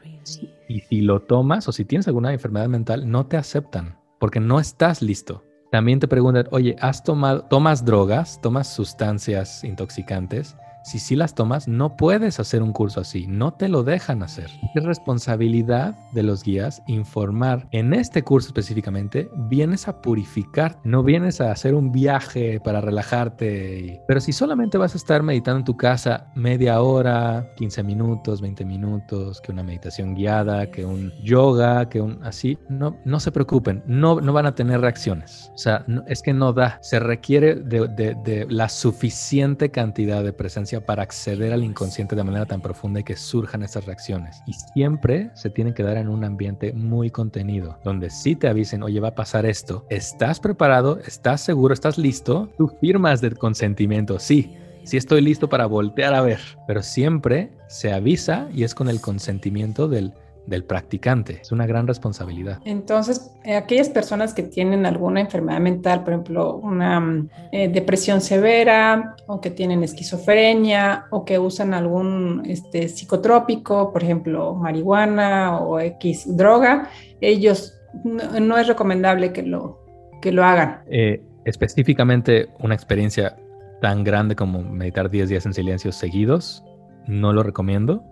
[0.69, 4.61] Y si lo tomas o si tienes alguna enfermedad mental, no te aceptan porque no
[4.61, 5.43] estás listo.
[5.69, 8.39] También te preguntan, oye, ¿has tomado, tomas drogas?
[8.39, 10.55] ¿Tomas sustancias intoxicantes?
[10.89, 14.49] Si sí las tomas, no puedes hacer un curso así, no te lo dejan hacer.
[14.73, 17.67] Es responsabilidad de los guías informar.
[17.69, 24.01] En este curso específicamente, vienes a purificar, no vienes a hacer un viaje para relajarte.
[24.07, 28.65] Pero si solamente vas a estar meditando en tu casa media hora, 15 minutos, 20
[28.65, 33.83] minutos, que una meditación guiada, que un yoga, que un así, no, no se preocupen,
[33.85, 35.51] no, no van a tener reacciones.
[35.53, 41.03] O sea, es que no da, se requiere de, la suficiente cantidad de presencia para
[41.03, 44.41] acceder al inconsciente de manera tan profunda y que surjan estas reacciones.
[44.45, 48.83] Y siempre se tienen que dar en un ambiente muy contenido, donde si te avisen,
[48.83, 50.99] oye, va a pasar esto, ¿estás preparado?
[51.05, 51.73] ¿Estás seguro?
[51.73, 52.49] ¿Estás listo?
[52.57, 54.55] Tú firmas de consentimiento, sí.
[54.83, 59.01] Sí estoy listo para voltear a ver, pero siempre se avisa y es con el
[59.01, 60.13] consentimiento del,
[60.49, 61.39] del practicante.
[61.41, 62.59] Es una gran responsabilidad.
[62.65, 68.19] Entonces, eh, aquellas personas que tienen alguna enfermedad mental, por ejemplo, una mm, eh, depresión
[68.19, 75.79] severa o que tienen esquizofrenia o que usan algún este, psicotrópico, por ejemplo, marihuana o
[75.79, 76.89] X droga,
[77.21, 79.79] ellos no, es recomendable que lo,
[80.21, 80.81] que lo hagan.
[80.87, 83.35] Eh, específicamente una experiencia
[83.81, 86.63] tan grande como meditar 10 días en silencio seguidos,
[87.07, 88.03] no lo recomiendo.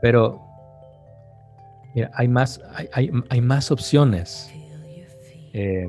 [0.00, 0.49] Pero
[1.94, 2.60] Mira, hay más,
[2.92, 4.50] hay, hay, más opciones.
[5.52, 5.88] Eh,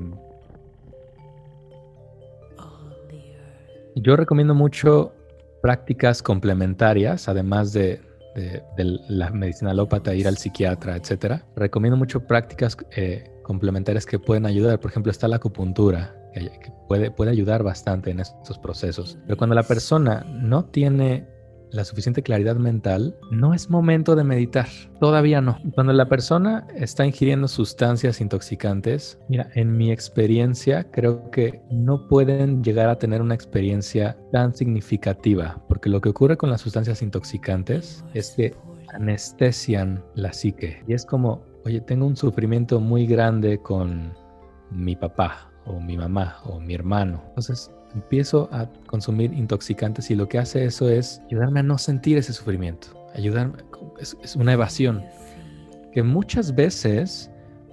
[3.96, 5.14] yo recomiendo mucho
[5.62, 8.02] prácticas complementarias, además de,
[8.36, 11.46] de, la medicina alópata, ir al psiquiatra, etcétera.
[11.56, 14.80] Recomiendo mucho prácticas eh, complementarias que pueden ayudar.
[14.80, 19.20] Por ejemplo, está la acupuntura, que, que puede, puede ayudar bastante en estos procesos.
[19.26, 21.28] Pero cuando la persona no tiene
[21.72, 24.68] la suficiente claridad mental, no es momento de meditar.
[25.00, 25.58] Todavía no.
[25.74, 32.64] Cuando la persona está ingiriendo sustancias intoxicantes, mira, en mi experiencia creo que no pueden
[32.64, 38.04] llegar a tener una experiencia tan significativa, porque lo que ocurre con las sustancias intoxicantes
[38.14, 38.56] es que
[38.94, 40.84] anestesian la psique.
[40.88, 44.14] Y es como, oye, tengo un sufrimiento muy grande con
[44.72, 47.22] mi papá o mi mamá o mi hermano.
[47.30, 52.18] Entonces empiezo a consumir intoxicantes y lo que hace eso es ayudarme a no sentir
[52.18, 52.88] ese sufrimiento.
[53.16, 53.58] Ayudarme,
[54.00, 55.04] es, una evasión
[55.92, 57.30] que muchas veces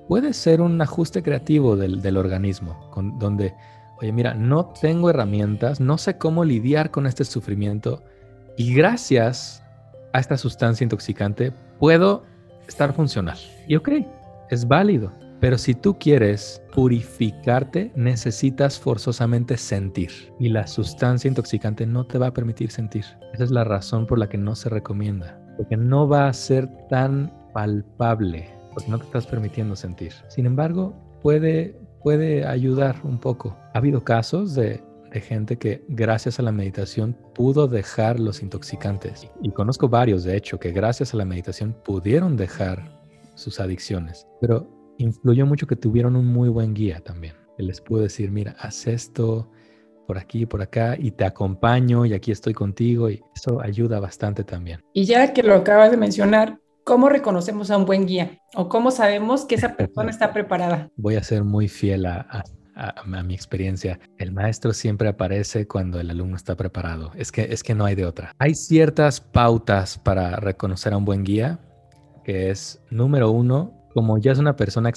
[0.08, 3.54] puede ser un ajuste creativo del, organismo, con, donde,
[4.00, 8.02] oye, mira, no tengo herramientas, no sé cómo lidiar con este sufrimiento
[8.56, 9.62] y gracias
[10.12, 12.24] a esta sustancia intoxicante puedo
[12.66, 13.38] estar funcional.
[13.68, 13.90] Y ok,
[14.50, 15.12] es válido.
[15.40, 20.10] Pero si tú quieres purificarte, necesitas forzosamente sentir.
[20.40, 23.04] Y la sustancia intoxicante no te va a permitir sentir.
[23.32, 25.40] Esa es la razón por la que no se recomienda.
[25.56, 28.48] Porque no va a ser tan palpable.
[28.74, 30.12] Porque no te estás permitiendo sentir.
[30.26, 33.56] Sin embargo, puede, puede ayudar un poco.
[33.74, 39.28] Ha habido casos de, de gente que gracias a la meditación pudo dejar los intoxicantes.
[39.40, 42.98] Y conozco varios, de hecho, que gracias a la meditación pudieron dejar
[43.36, 44.26] sus adicciones.
[44.40, 47.34] Pero influyó mucho que tuvieron un muy buen guía también.
[47.56, 49.50] Les pudo decir, mira, haz esto
[50.06, 54.44] por aquí, por acá, y te acompaño, y aquí estoy contigo, y eso ayuda bastante
[54.44, 54.80] también.
[54.94, 58.38] Y ya que lo acabas de mencionar, ¿cómo reconocemos a un buen guía?
[58.54, 60.88] ¿O cómo sabemos que esa persona está preparada?
[60.96, 62.42] Voy a ser muy fiel a,
[62.74, 67.10] a, mi experiencia, el maestro siempre aparece cuando el alumno está preparado.
[67.16, 68.32] Es que, es que no hay de otra.
[68.38, 71.58] Hay ciertas pautas para reconocer a un buen guía,
[72.24, 74.92] que es, número uno, como ya es una persona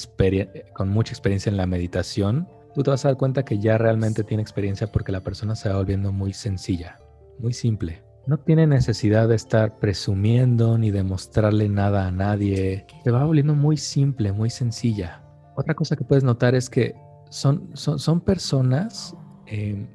[0.74, 4.24] con mucha experiencia en la meditación, tú te vas a dar cuenta que ya realmente
[4.24, 7.00] tiene experiencia porque la persona se va volviendo muy sencilla,
[7.40, 8.04] muy simple.
[8.28, 12.86] No tiene necesidad de estar presumiendo ni demostrarle nada a nadie.
[13.04, 15.24] Se va volviendo muy simple, muy sencilla.
[15.56, 16.94] Otra cosa que puedes notar es que
[17.32, 19.90] son, son, personas eh,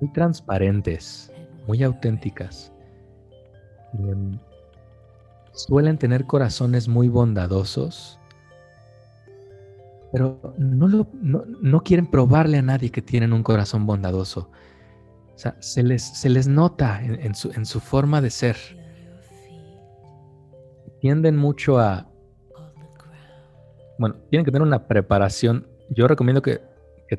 [0.00, 1.32] muy transparentes,
[1.66, 2.72] muy auténticas.
[3.94, 4.38] Em,
[5.56, 8.20] suelen tener corazones muy bondadosos,
[10.12, 14.50] pero no, no, quieren probarle a nadie que tienen un corazón bondadoso.
[15.34, 18.56] O sea, se les, se les nota en, su, en su forma de ser.
[21.00, 22.08] Tienden mucho a...
[23.98, 25.66] Bueno, tienen que tener una preparación.
[25.90, 26.62] Yo recomiendo que,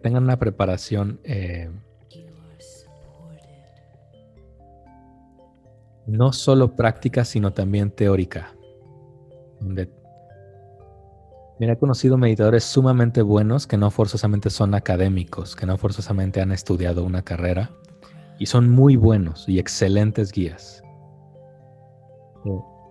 [0.02, 1.69] tengan una preparación eh,
[6.07, 8.55] no solo práctica, sino también teórica.
[11.59, 16.51] Mira, he conocido meditadores sumamente buenos que no forzosamente son académicos, que no forzosamente han
[16.51, 17.71] estudiado una carrera
[18.39, 20.81] y son muy buenos y excelentes guías.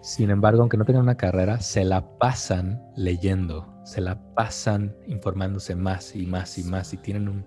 [0.03, 5.75] Sin embargo, aunque no tengan una carrera, se la pasan leyendo, se la pasan informándose
[5.75, 7.47] más y más y más y tienen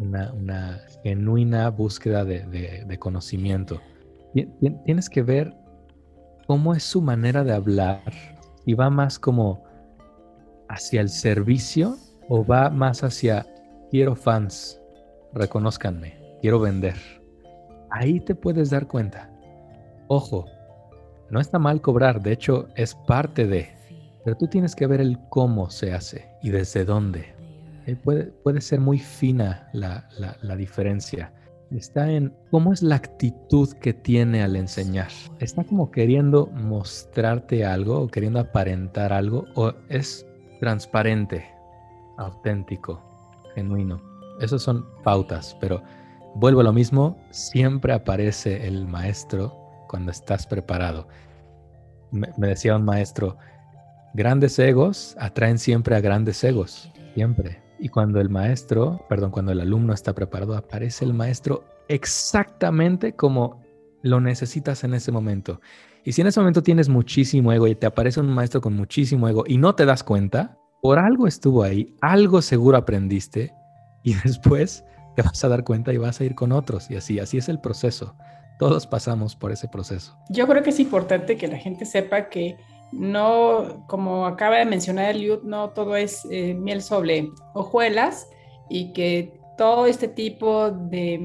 [0.00, 3.80] una, genuina búsqueda de conocimiento
[4.84, 5.54] tienes que ver
[6.46, 8.02] cómo es su manera de hablar
[8.64, 9.64] y va más como
[10.68, 11.96] hacia el servicio
[12.28, 13.46] o va más hacia
[13.90, 14.80] quiero fans,
[15.32, 16.96] reconozcanme, quiero vender.
[17.90, 19.30] Ahí te puedes dar cuenta.
[20.08, 20.46] Ojo,
[21.30, 23.68] no está mal cobrar, de hecho es parte de,
[24.24, 27.34] pero tú tienes que ver el cómo se hace y desde dónde.
[27.86, 31.32] Eh, puede, ser muy fina la diferencia
[31.70, 35.10] está en cómo es la actitud que tiene al enseñar.
[35.38, 40.26] ¿Está como queriendo mostrarte algo o queriendo aparentar algo o es
[40.60, 41.46] transparente,
[42.16, 43.02] auténtico,
[43.54, 44.00] genuino?
[44.40, 45.82] Esas son pautas, pero
[46.34, 49.54] vuelvo a lo mismo, siempre aparece el maestro
[49.88, 51.08] cuando estás preparado.
[52.10, 53.36] Me, me decía un maestro,
[54.14, 57.67] grandes egos atraen siempre a grandes egos, siempre.
[57.78, 63.62] Y cuando el maestro, perdón, cuando el alumno está preparado, aparece el maestro exactamente como
[64.02, 65.60] lo necesitas en ese momento.
[66.04, 69.28] Y si en ese momento tienes muchísimo ego y te aparece un maestro con muchísimo
[69.28, 73.52] ego y no te das cuenta, por algo estuvo ahí, algo seguro aprendiste
[74.02, 74.84] y después
[75.16, 77.48] te vas a dar cuenta y vas a ir con otros y así, así es
[77.48, 78.14] el proceso.
[78.58, 80.16] Todos pasamos por ese proceso.
[80.30, 82.56] Yo creo que es importante que la gente sepa que
[82.92, 88.28] no, como acaba de mencionar Eliud, no todo es eh, miel sobre hojuelas
[88.68, 91.18] y que todo este tipo de,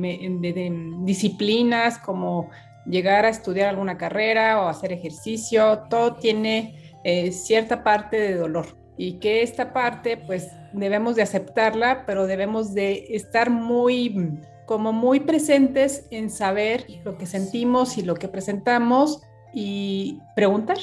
[1.03, 2.49] disciplinas como
[2.85, 8.65] llegar a estudiar alguna carrera o hacer ejercicio, todo tiene eh, cierta parte de dolor
[8.97, 15.19] y que esta parte pues debemos de aceptarla, pero debemos de estar muy como muy
[15.19, 19.21] presentes en saber lo que sentimos y lo que presentamos
[19.53, 20.77] y preguntar,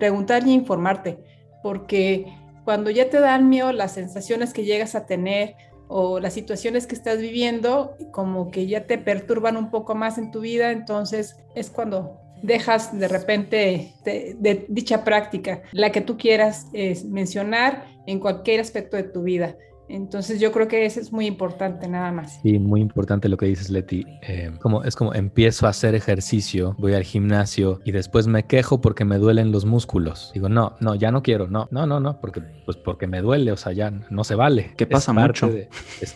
[0.00, 1.18] preguntar y informarte,
[1.62, 2.26] porque
[2.64, 5.54] cuando ya te dan miedo las sensaciones que llegas a tener
[5.86, 10.32] o las situaciones que estás viviendo, como que ya te perturban un poco más en
[10.32, 16.66] tu vida, entonces es cuando dejas de repente de, dicha práctica, la que tú quieras
[17.04, 19.56] mencionar en cualquier aspecto de tu vida.
[19.90, 22.40] Entonces yo creo que eso es muy importante nada más.
[22.42, 24.06] Sí, muy importante lo que dices, Leti.
[24.22, 28.80] Eh, como, es como empiezo a hacer ejercicio, voy al gimnasio y después me quejo
[28.80, 30.30] porque me duelen los músculos.
[30.32, 33.50] Digo, no, no, ya no quiero, no, no, no, no, porque, pues porque me duele,
[33.52, 34.72] o sea, ya no se vale.
[34.76, 35.50] Que pasa mucho.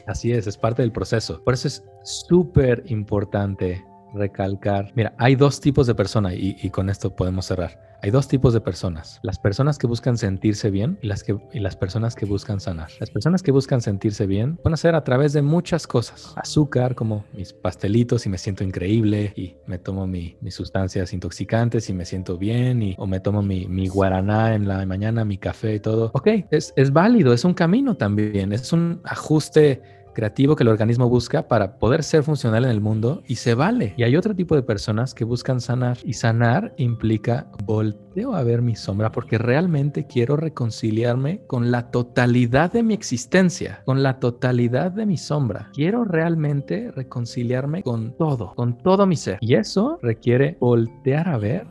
[0.06, 1.42] así es, es parte del proceso.
[1.42, 3.84] Por eso es súper importante
[4.14, 4.92] recalcar.
[4.94, 7.94] Mira, hay dos tipos de personas y, con esto podemos cerrar.
[8.02, 9.18] Hay dos tipos de personas.
[9.22, 12.90] Las personas que buscan sentirse bien y las, que, y las personas que buscan sanar.
[13.00, 16.34] Las personas que buscan sentirse bien pueden hacer a través de muchas cosas.
[16.36, 21.94] Azúcar, como mis pastelitos y me siento increíble y me tomo mis sustancias intoxicantes y
[21.94, 25.76] me siento bien y, o me tomo mi, mi guaraná en la mañana, mi café
[25.76, 26.10] y todo.
[26.12, 31.08] Ok, es, es válido, es un camino también, es un ajuste creativo que el organismo
[31.08, 33.94] busca para poder ser funcional en el mundo y se vale.
[33.96, 38.62] Y hay otro tipo de personas que buscan sanar y sanar implica volteo a ver
[38.62, 44.92] mi sombra porque realmente quiero reconciliarme con la totalidad de mi existencia, con la totalidad
[44.92, 45.70] de mi sombra.
[45.74, 49.38] Quiero realmente reconciliarme con todo, con todo mi ser.
[49.40, 51.66] Y eso requiere voltear a ver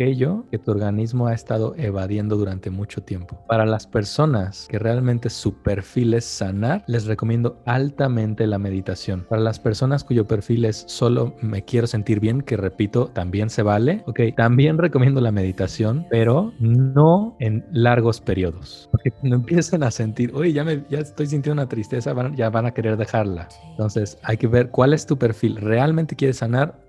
[0.00, 3.38] aquello que tu organismo ha estado evadiendo durante mucho tiempo.
[3.46, 9.26] Para las personas que realmente su perfil es sanar, les recomiendo altamente la meditación.
[9.28, 13.62] Para las personas cuyo perfil es solo me quiero sentir bien, que repito, también se
[13.62, 18.88] vale, ok, también recomiendo la meditación, pero no en largos periodos.
[18.92, 22.64] Porque cuando empiezan a sentir, oye, ya, me, ya estoy sintiendo una tristeza, ya van
[22.64, 23.48] a querer dejarla.
[23.72, 25.56] Entonces hay que ver cuál es tu perfil.
[25.56, 26.80] ¿Realmente quieres sanar?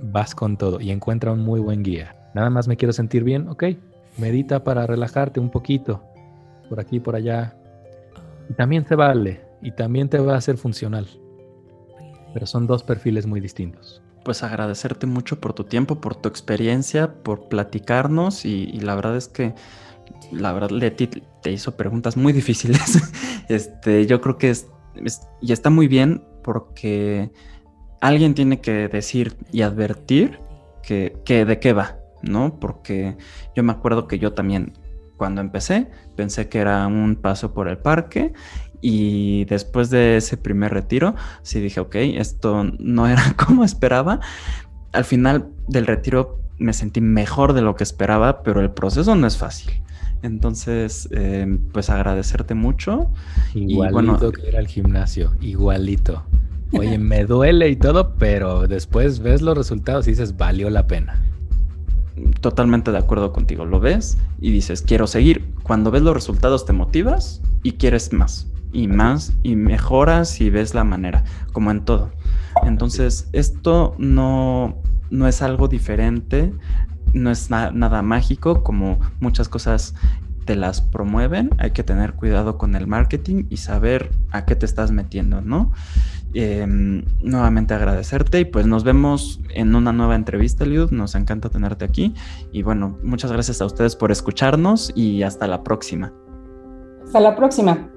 [0.00, 2.17] Vas con todo y encuentra un muy buen guía.
[2.38, 3.64] Nada más me quiero sentir bien, ok.
[4.16, 6.04] Medita para relajarte un poquito,
[6.68, 7.56] por aquí, por allá.
[8.48, 11.08] Y también te vale, y también te va a ser funcional.
[12.32, 14.02] Pero son dos perfiles muy distintos.
[14.24, 19.26] Pues agradecerte mucho por tu tiempo, por tu experiencia, por platicarnos y, la verdad es
[19.26, 19.56] que
[20.30, 21.08] la verdad Leti
[21.42, 23.02] te hizo preguntas muy difíciles.
[23.48, 24.68] este, yo creo que es,
[25.40, 27.32] y está muy bien porque
[28.00, 30.38] alguien tiene que decir y advertir
[30.84, 32.58] que, que de qué va, ¿no?
[32.60, 33.16] Porque
[33.54, 34.72] yo me acuerdo que yo también
[35.18, 38.32] cuando empecé pensé que era un paso por el parque
[38.80, 44.20] y después de ese primer retiro sí dije, ok, esto no era como esperaba.
[44.92, 49.26] Al final del retiro me sentí mejor de lo que esperaba, pero el proceso no
[49.26, 49.82] es fácil.
[50.22, 53.12] Entonces, eh, pues agradecerte mucho.
[53.54, 56.24] Igualito que ir al gimnasio, igualito.
[56.72, 61.22] Oye, me duele y todo, pero después ves los resultados y dices, valió la pena
[62.40, 63.64] totalmente de acuerdo contigo.
[63.64, 65.52] Lo ves y dices, quiero seguir.
[65.62, 70.74] Cuando ves los resultados te motivas y quieres más y más y mejoras y ves
[70.74, 72.10] la manera, como en todo.
[72.64, 74.76] Entonces, esto no,
[75.10, 76.52] no es algo diferente,
[77.12, 79.94] no es nada mágico, como muchas cosas
[80.44, 84.64] te las promueven, hay que tener cuidado con el marketing y saber a qué te
[84.64, 85.72] estás metiendo, ¿no?
[86.34, 90.90] Em, nuevamente agradecerte y pues nos vemos en una nueva entrevista, Liud.
[90.90, 92.14] Nos encanta tenerte aquí.
[92.52, 96.12] Y bueno, muchas gracias a ustedes por escucharnos y hasta la próxima.
[97.02, 97.88] Hasta la próxima.